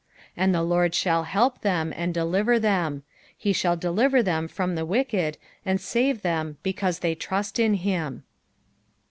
[0.29, 3.03] 40 And the LORD shall help them, and deliver them:
[3.37, 7.75] he shall de liver them from the wicked, and save them, because they trust in
[7.75, 8.23] him.